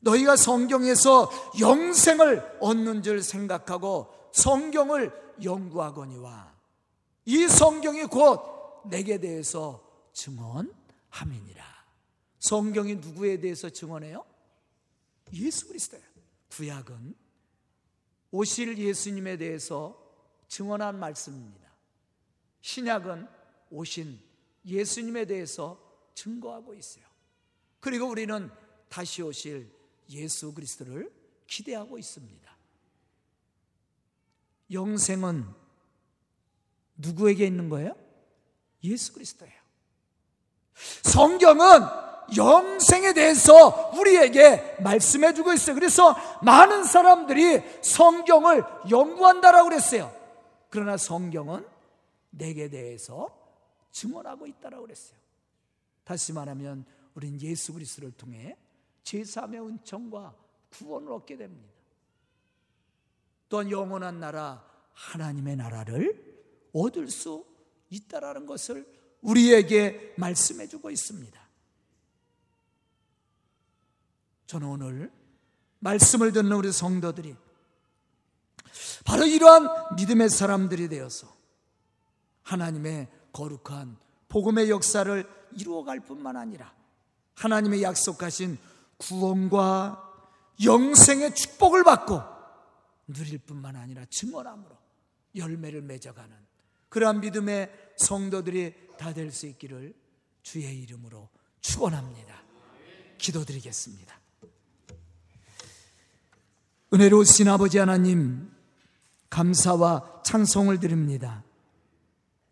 너희가 0.00 0.36
성경에서 0.36 1.30
영생을 1.60 2.58
얻는 2.60 3.02
줄 3.02 3.22
생각하고 3.22 4.12
성경을 4.32 5.12
연구하거니와 5.42 6.54
이 7.26 7.48
성경이 7.48 8.04
곧 8.04 8.40
내게 8.86 9.18
대해서 9.18 9.86
증언함이니라. 10.12 11.64
성경이 12.38 12.96
누구에 12.96 13.38
대해서 13.40 13.68
증언해요? 13.68 14.24
예수 15.34 15.68
그리스도예요. 15.68 16.04
구약은 16.50 17.14
오실 18.32 18.78
예수님에 18.78 19.36
대해서 19.36 19.96
증언한 20.48 20.98
말씀입니다. 20.98 21.70
신약은 22.62 23.28
오신 23.70 24.18
예수님에 24.66 25.26
대해서 25.26 25.78
증거하고 26.14 26.74
있어요. 26.74 27.04
그리고 27.80 28.06
우리는 28.08 28.50
다시 28.88 29.22
오실 29.22 29.70
예수 30.10 30.52
그리스도를 30.52 31.12
기대하고 31.46 31.98
있습니다. 31.98 32.50
영생은 34.72 35.46
누구에게 36.96 37.46
있는 37.46 37.68
거예요? 37.68 37.94
예수 38.84 39.12
그리스도예요. 39.12 39.54
성경은 41.02 41.80
영생에 42.36 43.12
대해서 43.12 43.90
우리에게 43.98 44.76
말씀해 44.80 45.34
주고 45.34 45.52
있어요. 45.52 45.74
그래서 45.74 46.14
많은 46.42 46.84
사람들이 46.84 47.62
성경을 47.82 48.62
연구한다라고 48.88 49.68
그랬어요. 49.68 50.14
그러나 50.68 50.96
성경은 50.96 51.66
내게 52.30 52.68
대해서 52.68 53.36
증언하고 53.90 54.46
있다라고 54.46 54.84
그랬어요. 54.84 55.18
다시 56.04 56.32
말하면 56.32 56.84
우린 57.14 57.40
예수 57.40 57.72
그리스도를 57.72 58.12
통해 58.12 58.56
제3의 59.10 59.66
은총과 59.66 60.34
구원을 60.70 61.12
얻게 61.12 61.36
됩니다. 61.36 61.68
또한 63.48 63.70
영원한 63.70 64.20
나라 64.20 64.64
하나님의 64.92 65.56
나라를 65.56 66.70
얻을 66.72 67.08
수 67.08 67.44
있다라는 67.90 68.46
것을 68.46 68.86
우리에게 69.22 70.14
말씀해 70.16 70.68
주고 70.68 70.90
있습니다. 70.90 71.40
저는 74.46 74.68
오늘 74.68 75.12
말씀을 75.80 76.32
듣는 76.32 76.52
우리 76.52 76.70
성도들이 76.70 77.36
바로 79.04 79.24
이러한 79.24 79.96
믿음의 79.96 80.28
사람들이 80.28 80.88
되어서 80.88 81.34
하나님의 82.42 83.08
거룩한 83.32 83.96
복음의 84.28 84.70
역사를 84.70 85.28
이루어갈 85.52 86.00
뿐만 86.00 86.36
아니라 86.36 86.72
하나님의 87.34 87.82
약속하신 87.82 88.58
구원과 89.00 90.06
영생의 90.62 91.34
축복을 91.34 91.84
받고 91.84 92.20
누릴 93.08 93.38
뿐만 93.38 93.76
아니라 93.76 94.04
증언함으로 94.10 94.76
열매를 95.36 95.82
맺어가는 95.82 96.36
그러한 96.88 97.20
믿음의 97.20 97.70
성도들이 97.96 98.74
다 98.98 99.12
될 99.12 99.30
수 99.32 99.46
있기를 99.46 99.94
주의 100.42 100.78
이름으로 100.82 101.28
축원합니다. 101.60 102.42
기도드리겠습니다. 103.18 104.18
은혜로우신 106.92 107.48
아버지 107.48 107.78
하나님 107.78 108.50
감사와 109.30 110.22
찬송을 110.24 110.80
드립니다. 110.80 111.44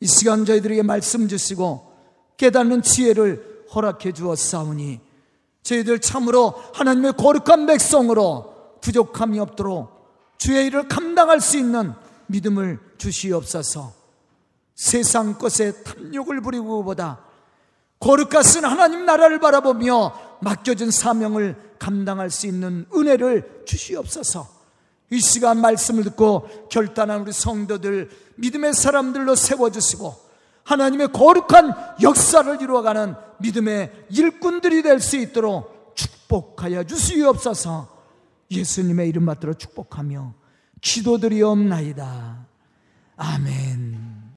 이 0.00 0.06
시간 0.06 0.44
저희들에게 0.44 0.82
말씀 0.82 1.26
주시고 1.26 1.92
깨닫는 2.36 2.82
지혜를 2.82 3.66
허락해 3.74 4.12
주었사오니 4.12 5.00
저희들 5.68 6.00
참으로 6.00 6.54
하나님의 6.72 7.12
거룩한 7.18 7.66
백성으로 7.66 8.78
부족함이 8.80 9.38
없도록 9.38 9.90
주의 10.38 10.66
일을 10.66 10.88
감당할 10.88 11.42
수 11.42 11.58
있는 11.58 11.92
믿음을 12.26 12.78
주시옵소서. 12.96 13.92
세상 14.74 15.34
것에 15.34 15.82
탐욕을 15.82 16.40
부리고보다 16.40 17.20
거룩하신 18.00 18.64
하나님 18.64 19.04
나라를 19.04 19.40
바라보며 19.40 20.38
맡겨진 20.40 20.90
사명을 20.90 21.74
감당할 21.78 22.30
수 22.30 22.46
있는 22.46 22.86
은혜를 22.94 23.64
주시옵소서. 23.66 24.48
이 25.10 25.20
시간 25.20 25.60
말씀을 25.60 26.04
듣고 26.04 26.48
결단한 26.70 27.22
우리 27.22 27.32
성도들 27.32 28.08
믿음의 28.36 28.72
사람들로 28.72 29.34
세워주시고 29.34 30.27
하나님의 30.68 31.08
거룩한 31.12 31.72
역사를 32.02 32.60
이루어가는 32.60 33.14
믿음의 33.40 34.06
일꾼들이 34.10 34.82
될 34.82 35.00
수 35.00 35.16
있도록 35.16 35.94
축복하여 35.96 36.84
주시옵소서 36.84 37.88
예수님의 38.50 39.08
이름 39.08 39.24
받들어 39.26 39.54
축복하며 39.54 40.34
기도드리옵나이다. 40.80 42.46
아멘. 43.16 44.17